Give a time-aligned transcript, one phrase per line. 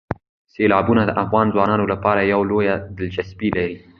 [0.53, 3.75] سیلابونه د افغان ځوانانو لپاره یوه لویه دلچسپي لري.